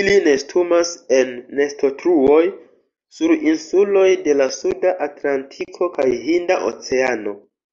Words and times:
Ili 0.00 0.16
nestumas 0.26 0.90
en 1.20 1.30
nestotruoj 1.62 2.42
sur 3.20 3.36
insuloj 3.40 4.06
de 4.30 4.38
la 4.44 4.52
Suda 4.60 4.96
Atlantiko 5.10 5.94
kaj 6.00 6.12
Hinda 6.30 6.64
Oceano. 6.72 7.40